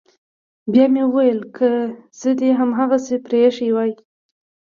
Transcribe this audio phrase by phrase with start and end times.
[0.71, 1.69] بيا مې وويل که
[2.19, 3.91] زه دې هماغسې پريښى واى.